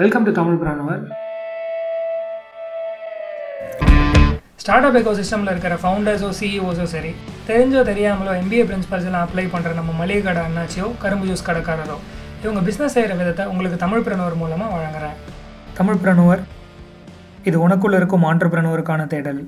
[0.00, 1.02] Welcome to Tamil பிராணுவர்
[4.62, 7.10] start அப் echo சிஸ்டமில் இருக்கிற ஃபவுண்டர்ஸோ சிஇஓஸோ சரி
[7.48, 11.96] தெரிஞ்சோ தெரியாமலோ எம்பிஏ பிரின்சிபல்ஸ் எல்லாம் அப்ளை பண்ணுற நம்ம மளிகை கடை அண்ணாச்சியோ கரும்பு ஜூஸ் கடைக்காரரோ
[12.42, 15.16] இவங்க பிஸ்னஸ் செய்கிற விதத்தை உங்களுக்கு தமிழ் பிரணுவர் மூலமாக வழங்குறேன்.
[15.80, 16.42] தமிழ் பிரணுவர்
[17.50, 19.40] இது உனக்குள்ள இருக்கும் ஆண்டர்பிரனுவருக்கான தேடல்.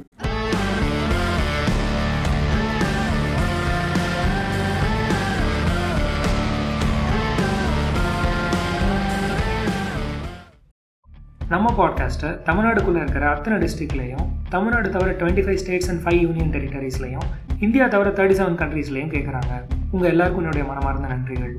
[11.53, 17.27] நம்ம பாட்காஸ்ட்டை தமிழ்நாடுக்குள்ளே இருக்கிற அத்தனை டிஸ்ட்ரிக்ட்லையும் தமிழ்நாடு தவிர twenty five states and five union டெரிட்டரிஸ்லையும்
[17.59, 19.53] India தவிர தேர்ட்டி செவன் கண்ட்ரீஸ்லையும் கேட்குறாங்க
[19.91, 21.55] உங்கள் எல்லாருக்கும் என்னுடைய மனமார்ந்த நன்றிகள்.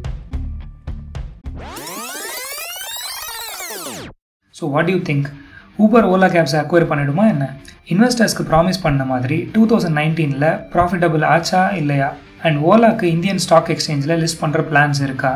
[4.56, 5.28] So what you think
[5.80, 7.56] Uber Ola கேப்ஸை acquire பண்ணிடுமா என்ன?
[7.88, 12.14] இன்வெஸ்டர்ஸ்க்கு ப்ராமிஸ் பண்ண மாதிரி டூ தௌசண்ட் நைன்டீனில் ப்ராஃபிட்டபிள் ஆச்சா இல்லையா?
[12.42, 15.34] அண்ட் ஓலாக்கு இந்தியன் ஸ்டாக் எக்ஸ்சேஞ்சில் லிஸ்ட் பண்ணுற பிளான்ஸ் இருக்கா?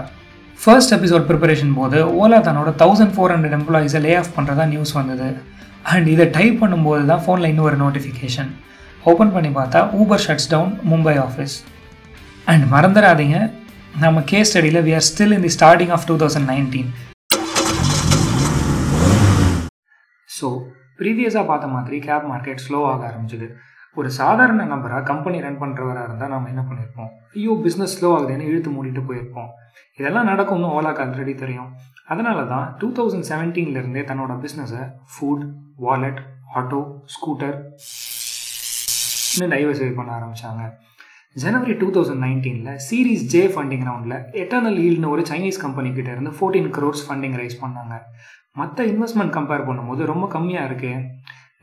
[0.59, 5.28] ஃபர்ஸ்ட் எபிசோட் ப்ரிப்பரேஷன் போது ஓலா தன்னோட தௌசண்ட் ஃபோர் ஹண்ட்ரட் எம்ப்ளாயிஸை லே ஆஃப் பண்ணுறதா நியூஸ் வந்தது.
[5.94, 8.52] அண்ட் இதை டைப் பண்ணும்போது தான் ஃபோனில் இன்னும் ஒரு நோட்டிஃபிகேஷன்
[9.12, 11.56] ஓப்பன் பண்ணி பார்த்தா Uber shuts down Mumbai office
[12.52, 13.38] and மறந்துடாதீங்க
[14.03, 16.90] நம்ம case ஸ்டடியில் we are still in the starting of two thousand nineteen
[20.30, 20.47] so
[21.00, 23.47] ப்ரீவியஸாக பார்த்த மாதிரி கேப் மார்க்கெட் ஸ்லோ ஆக ஆரம்பிச்சது.
[23.99, 28.69] ஒரு சாதாரண நபராக கம்பெனி ரன் பண்ணுறவராக இருந்தால் நம்ம என்ன பண்ணியிருப்போம் ஐயோ பிஸ்னஸ் ஸ்லோ ஆகுதுன்னு இழுத்து
[28.75, 29.49] மூடிட்டு போயிருப்போம்.
[29.99, 31.69] இதெல்லாம் நடக்கும்னு ஓலாக்கு ஆல்ரெடி தெரியும்.
[32.13, 35.45] அதனால தான் டூ தௌசண்ட் செவன்டீன்லேருந்தே தன்னோட பிஸ்னஸை ஃபுட்
[35.85, 36.19] வாலெட்
[36.59, 36.81] ஆட்டோ
[37.16, 37.55] ஸ்கூட்டர்
[39.35, 40.66] இன்னும் டைவர்சிஃபை பண்ண ஆரம்பித்தாங்க
[41.43, 46.31] ஜனவரி டூ தௌசண்ட் நைன்டீனில் சீரீஸ் ஜே ஃபண்டிங் ரவுண்டில் எட்டர்னல் ஈல்டுன்னு ஒரு சைனீஸ் கம்பெனி கிட்ட இருந்து
[46.38, 47.95] ஃபோர்டீன் க்ரோர்ஸ் ஃபண்டிங் ரைஸ் பண்ணாங்க.
[48.59, 51.01] மற்ற இன்வெஸ்ட்மெண்ட் கம்பேர் பண்ணும்போது ரொம்ப கம்மியாக இருக்குது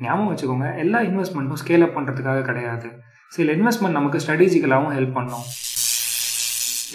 [0.00, 2.88] ஞாபகம் வச்சுக்கோங்க எல்லா இன்வெஸ்ட்மெண்ட்டும் ஸ்கேல் அப் பண்ணுறதுக்காக கிடையாது.
[3.36, 5.44] சில இன்வெஸ்ட்மெண்ட் நமக்கு ஸ்ட்ராட்டஜிக்கலாகவும் ஹெல்ப் பண்ணும்.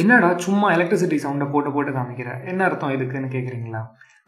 [0.01, 2.31] என்னடா சும்மா எலக்ட்ரிசிட்டி சவுண்டை போட்டு போட்டு காமிக்கிற?
[2.51, 3.81] என்ன அர்த்தம் இதுக்குன்னு கேட்குறீங்களா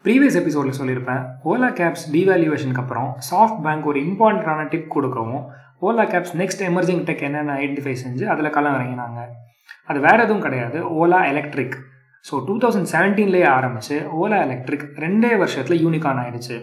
[0.04, 5.44] ப்ரீவியஸ் எபிசோடில் சொல்லியிருப்பேன் ஓலா கேப்ஸ் டிவேல்யூவேஷனுக்கு அப்புறம் சாஃப்ட் பேங்க் ஒரு இம்பார்ட்டண்டான டிப் கொடுக்கவும்
[5.86, 9.20] Ola cabs next emerging tech என்னென்ன ஐடென்டிஃபை செஞ்சு அதில் களம் இறங்கினாங்க.
[9.90, 11.76] அது வேறு எதுவும் கிடையாது Ola electric
[12.24, 16.56] so two thousand செவன்டீன்லேயே ஆரம்பிச்சு ஓலா எலக்ட்ரிக் ரெண்டே வருஷத்தில் யூனிகான் ஆயிடுச்சு.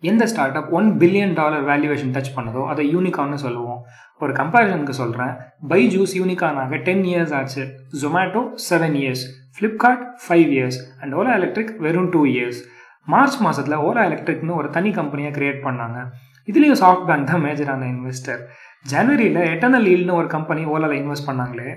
[0.00, 3.80] எந்த start up one billion dollar valuation touch பண்ணதோ அதை யூனிகான்னு சொல்லுவோம்.
[4.18, 5.32] ஒரு கம்பேரிசனுக்கு சொல்கிறேன்
[5.68, 7.62] பைஜூஸ் யூனிகானாக டென் இயர்ஸ் ஆச்சு.
[8.02, 12.60] Zomato seven years Flipkart five years and Ola electric வெறும் டூ இயர்ஸ்
[13.04, 15.98] மார்ச் மாதத்தில் ஓலா எலக்ட்ரிக்னு ஒரு தனி கம்பெனியை கிரியேட் பண்ணாங்க.
[16.46, 18.40] இதுலேயும் சாஃப்ட் பேங்க் தான் மேஜரான இன்வெஸ்டர்
[18.92, 21.70] ஜனவரியில் எட்டர்னல் ஈல்னு ஒரு கம்பெனி ஓலாவில் இன்வெஸ்ட் பண்ணாங்களே.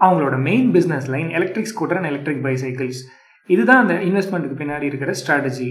[0.00, 3.02] அவங்களோட main business line electric scooter and electric bicycles
[3.46, 5.70] இதுதான் அந்த இன்வெஸ்ட்மெண்ட்டுக்கு பின்னாடி இருக்கிற ஸ்ட்ராட்டஜி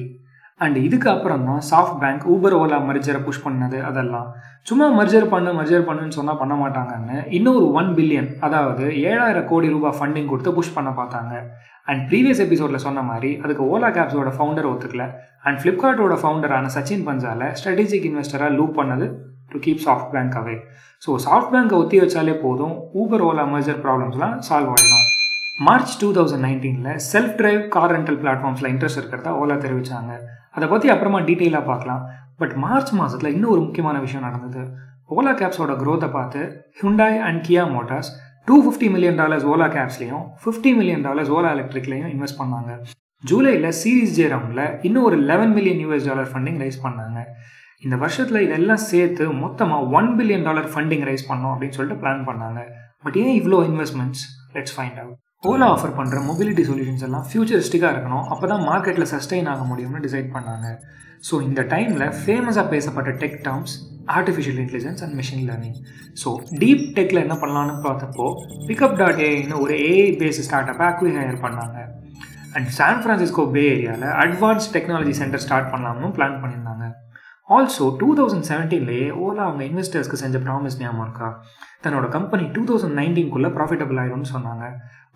[0.59, 4.27] அண்ட் இதுக்கு அப்புறம் தான் சாஃப்ட் பேங்க் ஊபர் ஓலா மர்ஜரை புஷ் பண்ணது அதெல்லாம்.
[4.63, 9.97] சும்மா மர்ஜர் பண்ணு மர்ஜர் பண்ணுன்னு சொன்னால் பண்ண மாட்டாங்கன்னு இன்னொரு ஒன் பில்லியன் அதாவது ஏழாயிரம் கோடி ரூபாய்
[9.97, 11.33] ஃபண்டிங் கொடுத்து புஷ் பண்ண பார்த்தாங்க.
[11.87, 15.05] அண்ட் ப்ரீவியஸ் எபிசோடில் சொன்ன மாதிரி அதுக்கு ஓலா கேப்ஸோட ஃபவுண்டர் ஒத்துக்கல.
[15.43, 19.07] அண்ட் ஃப்ளிப்கார்ட்டோட ஃபவுண்டரான சச்சின் பஞ்சால ஸ்ட்ராட்டஜிக் இன்வெஸ்டராக லூப் பண்ணது
[19.53, 19.83] to keep
[20.13, 20.55] SoftBank away
[21.01, 25.09] so soft பேங்க்கை ஒத்தி வச்சாலே போதும் ஊபர் ஓலா மர்ஜர் ப்ராப்ளம்ஸ்லாம் சால்வ் ஆகிடும்
[25.57, 30.13] மார்ச் டூ தௌசண்ட் நைன்டீனில் செல்ஃப் டிரைவ் கார் ரெண்டல் பிளாட்ஃபார்ம்ஸில் இன்ட்ரெஸ்ட் இருக்கிறதா ஓலா தெரிவித்தாங்க
[30.55, 32.01] அதை பற்றி அப்புறமா டீட்டெயிலாக பார்க்கலாம்.
[32.41, 34.63] பட் மார்ச் மாதத்தில் இன்னும் ஒரு முக்கியமான விஷயம் நடந்தது.
[35.15, 36.39] ஓலா கேப்ஸோட க்ரோத்தை பார்த்து
[36.79, 38.09] Hyundai and Kia Motors
[38.47, 42.71] two fifty million dollars Ola கேப்ஸ்லையும் fifty million dollars Ola எலக்ட்ரிக்லையும் இன்வெஸ்ட் பண்ணாங்க.
[43.23, 47.19] ஜூலையில் சீரீஸ் ஜே ரவுண்டில் இன்னும் ஒரு eleven million US dollar funding raise பண்ணாங்க.
[47.85, 52.61] இந்த வருஷத்தில் இதெல்லாம் சேர்த்து மொத்தமாக one billion dollar funding raise பண்ணோம் அப்படின்னு சொல்லிட்டு பிளான் பண்ணாங்க.
[53.05, 54.23] பட் ஏன் இவ்வளோ investments
[54.57, 55.19] let's find out
[55.51, 58.25] Ola offer பண்ணுற மொபிலிட்டி சொல்யூஷன்ஸ் எல்லாம் ஃபியூச்சரிஸ்டிக்காக இருக்கணும்.
[58.33, 60.67] அப்போ தான் மார்க்கெட்டில் சஸ்டெயின் ஆக முடியும்னு டிசைட் பண்ணாங்க.
[61.27, 63.73] ஸோ இந்த டைமில் ஃபேமஸாக பேசப்பட்ட tech terms
[64.17, 65.77] artificial intelligence and machine learning
[66.21, 66.29] so
[66.61, 68.27] deep டெக்கில் என்ன பண்ணலான்னு பார்த்தப்போ
[68.69, 70.83] பிக்கப் டாட் ஏன்னு ஒரு AI base start up
[71.17, 71.77] acquihire பண்ணாங்க.
[72.57, 76.62] அண்ட் சான் ஃப்ரான்சிஸ்கோ பே ஏரியாவில் அட்வான்ஸ் டெக்னாலஜி சென்டர் ஸ்டார்ட் பண்ணலாம்னு பிளான் பண்ணியிருந்தாங்க
[77.49, 81.27] ஆல்சோ டூ தௌசண்ட் செவன்டீன்லேயே ஓலா அவங்க இன்வெஸ்டர்ஸ்க்கு செஞ்ச ப்ராமிஸ் ஞாபகம் இருக்கா?
[81.83, 84.65] தன்னோட கம்பெனி டூ தௌசண்ட் நைன்டீன்குள்ளே ப்ராஃபிட்டபிள் ஆயிரும்னு சொன்னாங்க.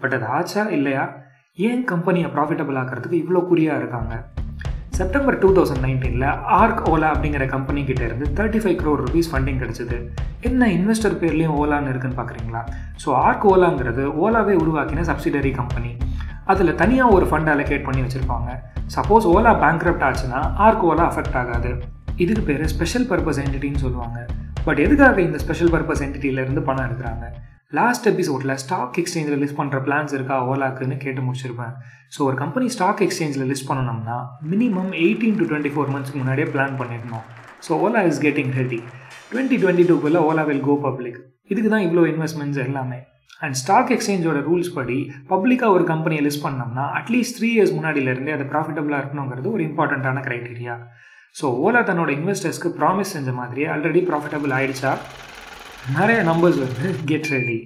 [0.02, 0.64] பட் அது ஆச்சா?
[0.78, 1.04] இல்லையா?
[1.68, 4.16] ஏன் கம்பெனியை ப்ராஃபிட்டபிள் ஆக்கிறதுக்கு இவ்வளோ குறியாக இருக்காங்க?
[4.98, 6.28] செப்டம்பர் டூ தௌசண்ட் நைன்டீனில்
[6.60, 9.98] ஆர்க் ஓலா அப்படிங்கிற கம்பெனி கிட்ட இருந்து thirty five crore rupees funding கிடச்சிது.
[10.50, 12.62] என்ன இன்வெஸ்டர் பேர்லேயும் ஓலான்னு இருக்குன்னு பார்க்குறீங்களா
[13.04, 15.92] ஸோ ஆர்க் ஓலாங்கிறது ஓலாவே உருவாக்கின சப்சிடரி கம்பெனி
[16.54, 18.50] அதில் தனியாக ஒரு ஃபண்ட் அலோகேட் பண்ணி வச்சுருப்பாங்க.
[18.96, 21.72] சப்போஸ் ஓலா பேங்க்ரப்ட் ஆச்சுன்னா ஆர்க் ஓலா அஃபெக்ட் ஆகாது.
[22.24, 24.20] இதுக்கு பேர் ஸ்பெஷல் பர்பஸ் என்டிட்டின்னு சொல்லுவாங்க.
[24.68, 27.26] பட் எதுக்காக இந்த ஸ்பெஷல் பர்பஸ் என்டிட்டியிலேருந்து பணம் எடுக்கிறாங்க?
[27.78, 31.74] லாஸ்ட் எபிசோடில் ஸ்டாக் எக்ஸ்சேஞ்சில் லிஸ்ட் பண்ணுற பிளான்ஸ் இருக்கா ஓலாக்குன்னு கேட்டு முடிச்சிருப்பேன்.
[32.16, 34.18] ஸோ ஒரு கம்பெனி ஸ்டாக் எக்ஸ்சேஞ்சில் லிஸ்ட் பண்ணணும்னா
[34.54, 37.26] minimum eighteen to twenty four மந்த்ஸ்க்கு முன்னாடியே பிளான் பண்ணிடணும்.
[37.68, 38.80] So Ola is getting ready
[39.32, 41.20] twenty twenty டூக்குள்ளே Ola will go public
[41.54, 43.00] இதுக்கு தான் இவ்வளோ இன்வெஸ்ட்மெண்ட்ஸ் எல்லாமே.
[43.46, 45.00] அண்ட் ஸ்டாக் எக்ஸ்சேஞ்சோட ரூல்ஸ் படி
[45.34, 50.76] பப்ளிக்காக ஒரு கம்பெனியை லிஸ்ட் பண்ணோம்னா அட்லீஸ்ட் த்ரீ இயர்ஸ் முன்னாடியிலேருந்தே அது ப்ராஃபிட்டபுளாக இருக்கணுங்கிறது ஒரு இம்பார்ட்டண்ட்டான க்ரைட்டீரியா
[51.36, 54.92] ஸோ ஓலா தன்னோட இன்வெஸ்டர்ஸ்க்கு ப்ராமிஸ் செஞ்ச மாதிரியே ஆல்ரெடி ப்ராஃபிட்டபிள் ஆயிடுச்சா?
[55.98, 57.60] நிறைய நம்பர்ஸ் வந்து get ready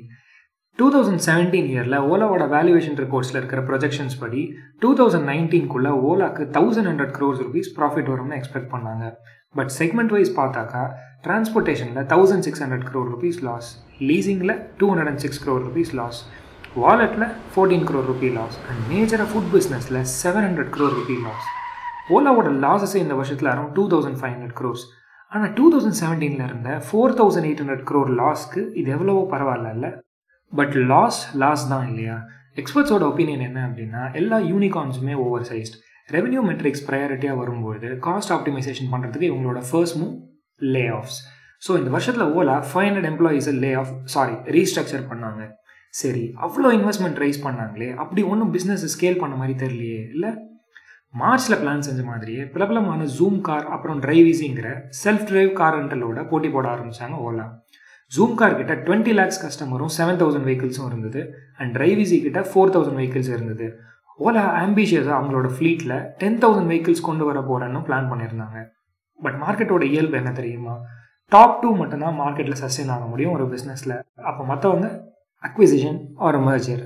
[0.80, 4.42] two thousand seventeen இயரில் ஓலாவோட வேல்யூவேஷன் ரிப்போர்ட்ஸில் இருக்கிற ப்ரொஜெக்ஷன்ஸ் படி
[4.82, 9.06] டூ தௌசண்ட் நைன்டீன்குள்ளே ஓலாக்கு thousand hundred crores rupees profit வரும்னு எக்ஸ்பெக்ட் பண்ணாங்க.
[9.56, 10.84] பட் செக்மெண்ட் வைஸ் பார்த்தாக்கா
[11.26, 13.70] டிரான்ஸ்போர்ட்டேஷனில் thousand six hundred crore rupees loss
[14.12, 16.20] லீசிங்கில் two hundred and six crore rupees loss
[16.84, 21.48] வாலெட்டில் fourteen crore rupee loss and மேஜராக food பிஸ்னஸில் seven hundred crore rupee loss
[22.12, 24.84] ஓலாவோட லாஸஸே இந்த வருஷத்தில் around two thousand five hundred crores
[25.32, 29.90] ஆனால் two thousand செவன்டீனில் இருந்த four thousand eight hundred crore லாஸ்க்கு இது எவ்வளவோ பரவாயில்ல
[30.54, 32.16] பட் லாஸ் லாஸ் தான் இல்லையா?
[32.56, 35.76] எக்ஸ்பர்ட்ஸோட ஒப்பீனியன் என்ன அப்படின்னா எல்லா யூனிகார்ன்ஸுமே ஓவர் சைஸ்ட்
[36.10, 40.16] ரெவன்யூ மெட்ரிக்ஸ் ப்ரையாரிட்டியாக வரும்போது காஸ்ட் ஆப்டிமைசேஷன் பண்ணுறதுக்கு இவங்களோட first move
[40.62, 41.20] lay offs
[41.68, 45.42] so இந்த வருஷத்தில் ஓலா ஃபைவ் ஹண்ட்ரட் எம்ப்ளாயீஸை லே ஆஃப் சாரி ரீஸ்ட்ரக்சர் பண்ணாங்க.
[45.94, 50.32] சரி அவ்வளோ இன்வெஸ்ட்மெண்ட் ரைஸ் பண்ணாங்களே அப்படி ஒன்றும் பிஸ்னஸ் ஸ்கேல் பண்ண மாதிரி தெரியலையே இல்லை?
[51.14, 54.68] மார்ச்சில் பிளான் செஞ்ச மாதிரியே பிரபலமான ஜூம் கார் அப்புறம் டிரைவிஸிங்கிற
[55.04, 57.46] செல்ஃப் டிரைவ் கார் ரெண்டலோட போட்டி போட ஆரம்பித்தாங்க ஓலா
[58.12, 61.22] ஜூம் கார் கிட்ட டுவெண்ட்டி லேக்ஸ் கஸ்டமரும் செவன் தௌசண்ட் வெஹிக்கிள்ஸும் இருந்தது.
[61.58, 63.68] அண்ட் டிரைவிஸி கிட்ட ஃபோர் தௌசண்ட் வெஹிக்கிள்ஸ் இருந்தது.
[64.20, 68.58] ஓலா ஆம்பிஷியஸாக அவங்களோட ஃப்ளீட்டில் டென் தௌசண்ட் வெஹிக்கிள்ஸ் கொண்டு வர போகிறேன்னு பிளான் பண்ணியிருந்தாங்க.
[69.20, 70.76] பட் மார்க்கெட்டோட இயல்பு என்ன தெரியுமா?
[71.32, 73.96] டாப் டூ மட்டும்தான் மார்க்கெட்டில் சஸ்டெயின் ஆக முடியும் ஒரு பிஸ்னஸில்
[74.30, 74.88] அப்போ மற்றவங்க
[75.44, 76.84] அக்விசிஷன் ஆர் மர்ஜர்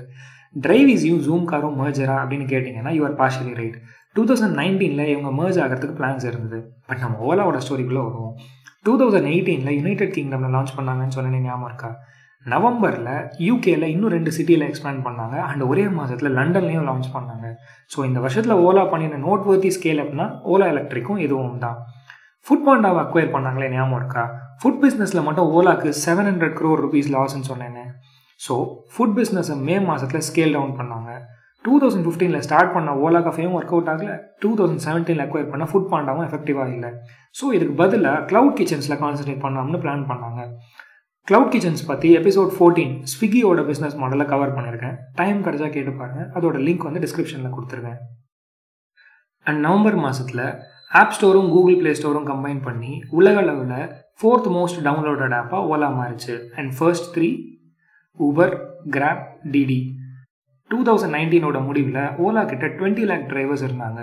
[0.56, 3.78] டிரைவிஸையும் ஜூம் காரும் மர்ஜரா அப்படின்னு கேட்டிங்கன்னா your partially right
[4.16, 6.58] two thousand நைன்டீனில் இவங்க மர்ஜ் ஆகிறதுக்கு பிளான்ஸ் இருந்தது.
[6.88, 8.34] பட் நம்ம ஓலாவோட ஸ்டோரிக்குள்ளே வருவோம்.
[8.86, 11.90] டூ தௌசண்ட் எயிட்டீனில் யுனைடெட் கிங்டமில் லான்ச் பண்ணாங்கன்னு சொன்னேன் ஞாபகம் இருக்கா?
[12.46, 13.12] நவம்பரில்
[13.46, 15.36] யூகேல இன்னும் ரெண்டு சிட்டியில் எக்ஸ்பேண்ட் பண்ணாங்க.
[15.50, 17.46] அண்ட் ஒரே மாதத்தில் லண்டன்லேயும் லான்ச் பண்ணாங்க.
[17.92, 21.78] ஸோ இந்த வருஷத்தில் ஓலா பண்ணின நோட் வர்த்தி ஸ்கேல் அப்படின்னா ஓலா எலக்ட்ரிக்கும் இதுவும் தான்.
[22.46, 24.24] ஃபுட் பாண்டாவை அக்வயர் பண்ணாங்களே ஞாபகம் இருக்கா?
[24.60, 27.90] ஃபுட் பிஸ்னஸில் மட்டும் ஓலாக்கு செவன் ஹண்ட்ரட் க்ரோர் ருபீஸ் லாஸ்ன்னு சொன்னேன்.
[28.40, 28.54] ஸோ
[28.92, 31.05] ஃபுட் பிஸ்னஸை மே மாதத்தில் ஸ்கேல் டவுன் பண்ணாங்க.
[31.66, 34.10] டூ தௌசண்ட் ஃபிஃப்டீனில் ஸ்டார்ட் பண்ண ஓலா கஃபேயும் ஒர்க் அவுட் ஆகல.
[34.42, 36.90] டூ தௌசண்ட் செவன்டீனில் அக்வயர் பண்ண ஃபுட் பாண்டாவும் எஃபெக்டிவாக இல்லை.
[37.38, 40.42] ஸோ இதுக்கு பதிலாக க்ளவுட் கிச்சன்ஸில் கான்சன்ட்ரேட் பண்ணலாம்னு பிளான் பண்ணாங்க.
[41.28, 46.56] க்ளவுட் கிச்சன்ஸ் பற்றி எபிசோட் ஃபோர்டீன் ஸ்விக்கியோட பிஸ்னஸ் மாடலை கவர் பண்ணியிருக்கேன் டைம் கிடச்சா கேட்டு பாருங்கள் அதோட
[46.66, 47.98] லிங்க் வந்து டிஸ்கிரிப்ஷனில் கொடுத்துருக்கேன்.
[49.46, 50.46] அண்ட் நவம்பர் மாதத்தில்
[51.00, 53.90] ஆப் ஸ்டோரும் கூகுள் ப்ளே ஸ்டோரும் கம்பைன் பண்ணி உலக அளவில்
[54.20, 56.34] ஃபோர்த் மோஸ்ட் டவுன்லோடட் ஆப்பாக ஓலா மாறிச்சு.
[56.58, 57.30] And first three
[58.20, 58.54] Uber
[58.94, 59.24] Grab
[59.54, 59.80] Didi
[60.70, 64.00] two thousand நைன்டீனோட முடிவில் ஓலா கிட்ட டுவெண்ட்டி லேக் டிரைவர்ஸ் இருந்தாங்க.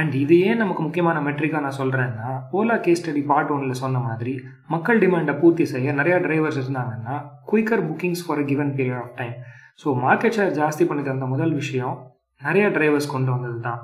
[0.00, 4.34] அண்ட் இது ஏன் நமக்கு முக்கியமான மெட்ரிக்காக நான் சொல்கிறேன்னா ஓலா கேஸ் ஸ்டடி பார்ட் ஒன்றில் சொன்ன மாதிரி
[4.74, 7.14] மக்கள் டிமாண்டை பூர்த்தி செய்ய நிறையா டிரைவர்ஸ் இருந்தாங்கன்னா
[7.50, 9.36] quicker bookings for a given period of time
[9.82, 11.96] so market share ஜாஸ்தி பண்ணி தந்த முதல் விஷயம்
[12.40, 13.80] நிறைய டிரைவர்ஸ் கொண்டு வந்தது தான்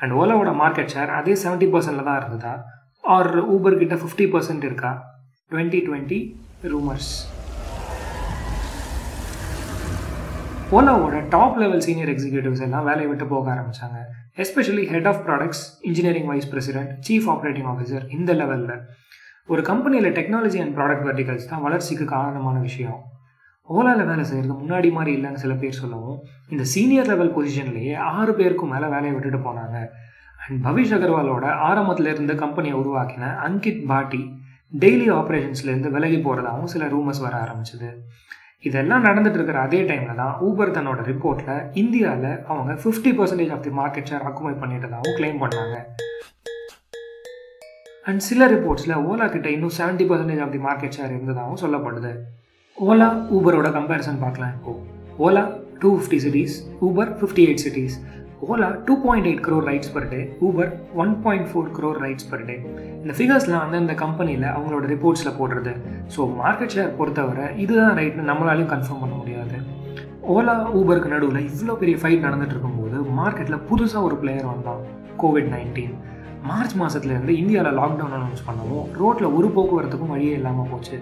[0.00, 2.54] அண்ட் ஓலாவோட மார்க்கெட் ஷேர் அதே செவன்ட்டி பர்சன்டில் தான் இருந்ததா?
[3.04, 4.90] ஆர் ஊபர் கிட்ட ஃபிஃப்டி பர்சன்ட் இருக்கா?
[5.50, 6.18] டுவெண்ட்டி டுவெண்ட்டி
[6.72, 7.12] ரூமர்ஸ்
[10.76, 13.98] ஓலாவோட டாப் லெவல் சீனியர் எக்ஸிக்யூட்டிவ்ஸ் எல்லாம் வேலையை விட்டு போக ஆரம்பித்தாங்க
[14.42, 18.78] especially head of products engineering vice president chief operating officer இந்த லெவலில்
[19.52, 22.98] ஒரு கம்பெனியில் டெக்னாலஜி அண்ட் ப்ராடக்ட் வெர்டிகல்ஸ் தான் வளர்ச்சிக்கு காரணமான விஷயம்.
[23.68, 26.18] ஓலாவில் வேலை செய்கிறது முன்னாடி மாதிரி இல்லைன்னு சில பேர் சொல்லவும்
[26.54, 29.76] இந்த சீனியர் லெவல் பொசிஷன்லேயே ஆறு பேருக்கும் மேலே வேலையை விட்டுட்டு போனாங்க.
[30.44, 34.22] அண்ட் பவிஷ் அகர்வாலோட ஆரம்பத்தில் இருந்து கம்பெனியை உருவாக்கின அங்கிட் பாட்டி
[34.84, 37.90] டெய்லி ஆப்ரேஷன்ஸ்லேருந்து விலகி போகிறதாகவும் சில ரூமர்ஸ் வர ஆரம்பிச்சது.
[38.64, 43.72] இதெல்லாம் நடந்துட்டு இருக்கிற அதே டைமில் தான் ஊபர் தன்னோட ரிப்போர்ட்டில் இந்தியாவில் அவங்க fifty percentage of the
[43.78, 45.76] market share அக்குமை பண்ணிட்டதாகவும் கிளைம் பண்ணாங்க.
[48.06, 52.12] அண்ட் சில ரிப்போர்ட்ஸில் ஓலா கிட்ட இன்னும் seventy percentage of the market share இருந்ததாகவும் சொல்லப்படுது.
[52.88, 54.74] ஓலா ஊபரோட கம்பேரிசன் பார்க்கலாம் இப்போ.
[55.26, 55.44] Ola
[55.82, 57.96] two fifty cities Uber fifty eight cities
[58.50, 60.70] Ola two point eight crore rides per day Uber
[61.02, 62.54] one point four crore rides per day
[63.02, 65.72] இந்த ஃபிகர்ஸ்லாம் அந்தந்த கம்பெனியில் அவங்களோட ரிப்போர்ட்ஸில் போடுறது.
[66.14, 69.58] ஸோ மார்க்கெட் ஷேர் பொறுத்தவரை இதுதான் ரைட்னு நம்மளாலையும் கன்ஃபார்ம் பண்ண முடியாது.
[70.34, 74.82] ஓலா ஊபருக்கு நடுவில் இவ்வளோ பெரிய ஃபைட் நடந்துட்டு இருக்கும்போது மார்க்கெட்டில் புதுசாக ஒரு பிளேயர் வந்தான்.
[75.22, 75.94] கோவிட் நைன்டீன்
[76.50, 80.96] மார்ச் மாதத்துலேருந்து இந்தியாவில் லாக்டவுன் அனௌன்ஸ் பண்ணவும் ரோட்டில் ஒரு போக்குவரத்துக்கும் வழியே இல்லாமல் போச்சு.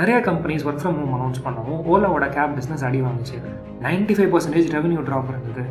[0.00, 3.38] நிறைய companies work from home announce பண்ணவும் ஓலாவோட கேப் பிஸ்னஸ் அடி வாங்குச்சு.
[3.88, 5.64] Ninety five percentage revenue drop இருந்தது.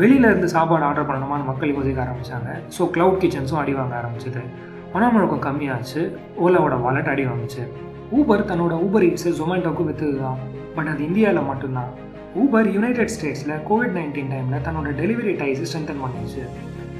[0.00, 2.50] வெளியில இருந்து சாப்பாடு ஆர்டர் பண்ணணுமான்னு மக்கள் யோசிக்க ஆரம்பிச்சாங்க.
[2.76, 4.42] ஸோ க்ளவுட் கிச்சன்ஸும் அடி வாங்க ஆரம்பிச்சது.
[4.92, 6.02] பணமுழக்கம் கம்மியாச்சு.
[6.44, 7.62] ஓலாவோட வாலெட் அடி வாங்குச்சு.
[8.18, 10.40] ஊபர் தன்னோட ஊபர் ஈட்ஸு ஜொமேட்டோக்கு விற்றுது தான்
[10.76, 11.90] பட் அது இந்தியாவில் மட்டும்தான்.
[12.42, 16.44] ஊபர் யுனைடெட் ஸ்டேட்ஸில் கோவிட் நைன்டீன் டைமில் தன்னோட டெலிவரி டைஸை ஸ்ட்ரென்தன் பண்ணிச்சு.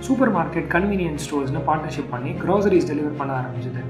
[0.06, 3.82] சூப்பர் மார்க்கெட் கன்வீனியன்ஸ் ஸ்டோர்ஸ்னு பார்ட்னர்ஷிப் பண்ணி க்ராசரிஸ் டெலிவர் பண்ண ஆரம்பிச்சது.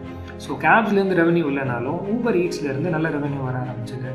[0.45, 4.11] ஸோ கேப்ஸ்லேருந்து ரெவன்யூ இல்லைனாலும் ஊபர் ஈட்ஸ்லேருந்து நல்ல ரெவன்யூ வர ஆரம்பிச்சது.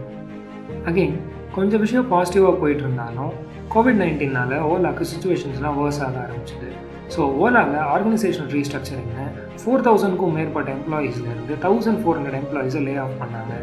[0.91, 1.17] அகெயின்
[1.57, 3.33] கொஞ்சம் விஷயம் பாசிட்டிவாக போயிட்டு இருந்தாலும்
[3.73, 6.69] கோவிட் நைன்டீனால் ஓலாக்கு சுச்சுவேஷன்ஸ்லாம் வேர்ஸ் ஆக ஆரம்பிச்சிது.
[7.13, 9.25] ஸோ ஓலாவில் ஆர்கனைசேஷன் ரீஸ்ட்ரக்சரிங்னு
[9.61, 13.53] ஃபோர் தௌசண்ட்க்கும் மேற்பட்ட எம்ப்ளாயீஸ்லேருந்து தௌசண்ட் ஃபோர் ஹண்ட்ரட் எம்ப்ளாயீஸை லே ஆஃப் பண்ணாங்க.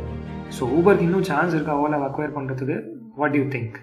[0.57, 2.77] ஸோ ஊபருக்கு இன்னும் சான்ஸ் இருக்கா ஓலாவை அக்வயர் பண்ணுறதுக்கு
[3.21, 3.77] what you think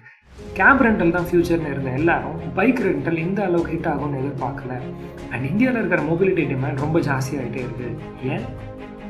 [0.58, 4.72] cab rental தான் ஃபியூச்சர்னு இருந்த எல்லாரும் பைக் ரெண்டல் இந்த அளவுக்கு ஹிட் ஆகும்னு எதிர்பார்க்கல.
[5.32, 7.90] அண்ட் இந்தியாவில் இருக்கிற மொபிலிட்டி டிமாண்ட் ரொம்ப ஜாஸ்தியாகிட்டே இருக்குது
[8.34, 8.44] ஏன்?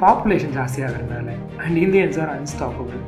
[0.04, 1.28] பாப்புலேஷன் ஜாஸ்தியாகிறதுனால.
[1.64, 3.02] அண்ட் இந்தியன்ஸ் ஆர் அன்ஸ்டாப்பபிள்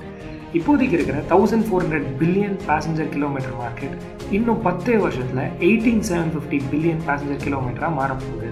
[0.59, 3.95] இப்போதைக்கு இருக்கிற thousand four hundred billion passenger kilometre market
[4.37, 8.51] இன்னும் பத்தே வருஷத்தில் eighteen seven fifty billion passenger கிலோமீட்டராக மாறப்போகுது.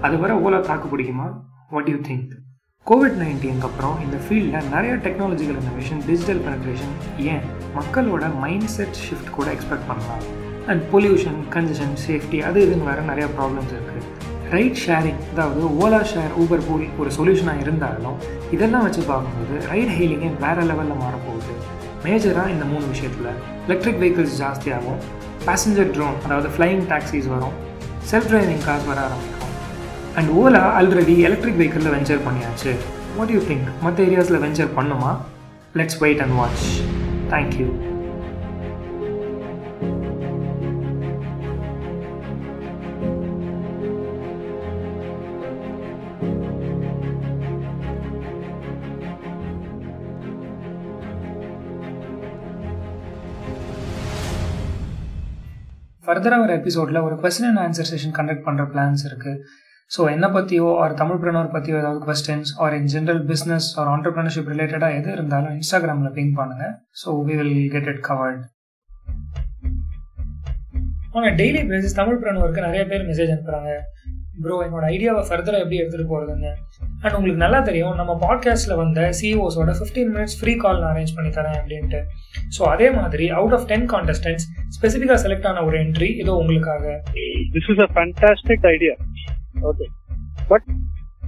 [0.00, 1.28] அது வர ஓலா தாக்கு பிடிக்குமா?
[1.70, 2.34] வாட் யூ திங்க்
[2.86, 6.94] கோவிட் நைன்டீனுக்கு அப்புறம் இந்த ஃபீல்டில் நிறைய டெக்னாலஜிக்கல் இன்னோவேஷன் டிஜிட்டல் பெனட்ரேஷன்
[7.32, 7.42] ஏன்
[7.78, 10.22] மக்களோட மைண்ட் செட் ஷிஃப்ட் கூட எக்ஸ்பெக்ட் பண்ணலாம்.
[10.66, 14.17] அண்ட் பொல்யூஷன் கன்ஜஷன் சேஃப்டி அது இதுன்னு வேறு நிறைய ப்ராப்ளம்ஸ் இருக்குது
[14.50, 18.18] ரைட் ஷேரிங் அதாவது ஓலா ஷேர் ஊபர் பூல் ஒரு சொல்யூஷனாக இருந்தாலும்
[18.50, 21.54] இதெல்லாம் வச்சு பார்க்கும்போது ரைட் ஹெயிலிங்கே வேறு லெவலில் மாறப்போகுது?
[22.04, 23.28] மேஜராக இந்த மூணு விஷயத்தில்
[23.66, 25.00] எலக்ட்ரிக் வெஹிக்கிள்ஸ் ஜாஸ்தியாகும்
[25.46, 27.56] பேசஞ்சர் ட்ரோன் அதாவது ஃப்ளையிங் டாக்ஸிஸ் வரும்
[28.10, 29.52] செல்ஃப் டிரைவிங் கார்ஸ் வர ஆரம்பிக்கும்.
[30.14, 32.72] அண்ட் ஓலா ஆல்ரெடி எலக்ட்ரிக் வெஹிக்கிளில் வெஞ்சர் பண்ணியாச்சு.
[33.18, 35.12] வாட் யூ திங்க் மற்ற ஏரியாஸில் வெஞ்சர் பண்ணுமா?
[35.74, 36.66] Let's wait and watch
[37.34, 37.68] thank you
[56.08, 59.40] ஃபர்தராக ஒரு எபிசோடில் ஒரு question and answer session conduct பண்ணுற பிளான்ஸ் இருக்குது
[59.90, 64.48] ஸோ என்னை பற்றியோ ஆர் தமிழ் பிரனர் பற்றியோ ஏதாவது questions or in general business or entrepreneurship
[64.48, 66.72] ரிலேட்டடாக எது இருந்தாலும் இன்ஸ்டாகிராமில் பிங் பண்ணுங்கள்
[67.02, 68.42] so we will get it covered
[71.14, 73.70] ஆனால் டெய்லி பேசிஸ் தமிழ் பிரனவருக்கு நிறைய பேர் மெசேஜ் அனுப்புகிறாங்க
[74.38, 76.48] ப்ரோ என்னோட ஐடியாவை ஃபர்தராக எப்படி எடுத்துகிட்டு போகிறதுங்க
[77.02, 81.30] அண்ட் உங்களுக்கு நல்லா தெரியும் நம்ம பாட்காஸ்ட்டில் வந்த சிஓஸோட ஃபிஃப்டீன் மினிட்ஸ் ஃப்ரீ கால் நான் அரேஞ்ச் பண்ணி
[81.30, 82.00] தரேன் அப்படின்ட்டு.
[82.56, 84.44] ஸோ அதே மாதிரி அவுட் ஆஃப் டென் கான்டெஸ்டன்ஸ்
[84.76, 86.84] ஸ்பெசிஃபிக்காக செலக்ட் ஆன ஒரு என்ட்ரி இதோ உங்களுக்காக.
[87.54, 88.94] This is a fantastic idea
[89.70, 89.86] okay
[90.48, 90.66] but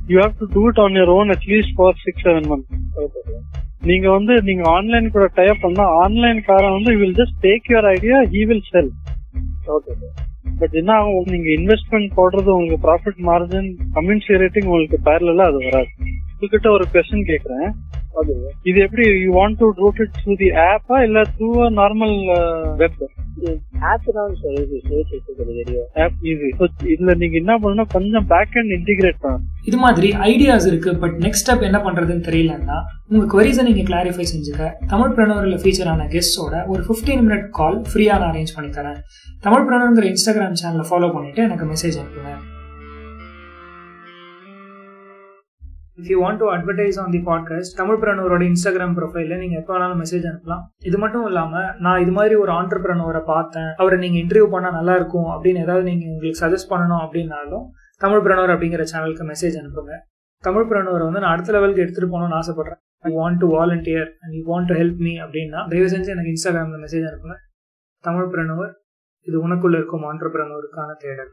[0.07, 2.69] you have to do it on your own at least for six seven month
[3.91, 8.19] நீங்க வந்து நீங்க ஆன்லைன் கூட டைப் பண்ணா ஆன்லைன் காரன் வந்து will just take your idea
[8.33, 8.91] he will sell
[9.75, 9.95] okay
[10.61, 11.31] but என்ன ஆகும்?
[11.35, 15.89] நீங்க இன்வெஸ்ட்மெண்ட் போடுறது உங்களுக்கு ப்ராஃபிட் மார்ஜின் கமின்சேரேட்டிங் உங்களுக்கு பேரலா அது வராது.
[16.41, 17.71] உங்ககிட்ட ஒரு கொஸ்டின் கேக்குறேன்.
[18.63, 21.51] இது எப்படி you want to route it through the ஆப்பா இல்ல த்ரூ
[21.81, 22.17] நார்மல்
[22.77, 23.03] வெப்
[26.95, 29.47] இதுல நீங்க என்ன பண்ணணும் கொஞ்சம் பேக் அண்ட் இன்டிகிரேட் பண்ணணும்.
[29.65, 32.79] இது மாதிரி ஐடியாஸ் இருக்கு பட் நெக்ஸ்ட் ஸ்டெப் என்ன பண்றதுன்னு தெரியலன்னா
[33.09, 38.19] உங்க queries-அ நீங்க கிளாரிஃபை செஞ்சுக்க தமிழ் பிரனவரில் ஃபீச்சர் ஆன கெஸ்டோட ஒரு 15 மினிட் கால் ஃப்ரீயா
[38.19, 39.01] நான் அரேஞ்ச் பண்ணி தரேன்
[39.41, 42.50] தமிழ் பிரனவருங்கிற இன்ஸ்டாகிராம் சேனலை ஃபாலோ பண்ணிட்டு எனக்கு மெசேஜ் அனுப்புங்க.
[46.01, 50.03] If you want to advertise on the podcast Tamil பிரனவரோட இன்ஸ்டாகிராம் ப்ரொஃபைல நீங்க எப்போ வேணாலும்
[50.03, 50.63] மெசேஜ் அனுப்பலாம்.
[50.85, 53.75] இது மட்டும் இல்லாம நான் இது மாதிரி ஒரு ஆண்டர்பிரனவரை பார்த்தேன்.
[53.77, 57.67] அவரை நீங்க இன்டர்வியூ பண்ணா நல்லா இருக்கும் அப்படின்னு ஏதாவது நீங்க உங்களுக்கு சஜஸ்ட் பண்ணணும் அப்படின்னாலும்
[57.99, 59.97] தமிழ் பிரனவர் அப்படிங்கிற சேனலுக்கு மெசேஜ் அனுப்புங்க.
[60.39, 62.81] தமிழ் பிரனவர் வந்து நான் அடுத்த லெவலுக்கு எடுத்துட்டு போகணும்னு ஆசைப்படுறேன்.
[62.99, 66.83] I want to volunteer and you want to help me அப்படின்னா தயவு செஞ்சு எனக்கு இன்ஸ்டாகிராமில்
[66.85, 67.37] மெசேஜ் அனுப்புங்க.
[68.01, 68.73] தமிழ் பிரனவர்
[69.21, 71.33] இது உனக்குள்ள இருக்கும் ஆண்டர்பிரனவருக்கான தேடல்.